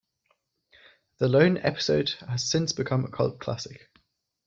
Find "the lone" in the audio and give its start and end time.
1.19-1.57